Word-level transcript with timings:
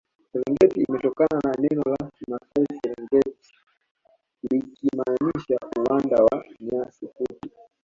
serengeti 0.31 0.77
imetokana 0.87 1.37
na 1.45 1.53
neno 1.63 1.81
la 1.93 2.09
kimasai 2.15 2.75
serengit 2.81 3.37
likimaanisha 4.51 5.57
uwanda 5.77 6.15
wa 6.23 6.45
nyasi 6.59 7.07
fupi 7.07 7.51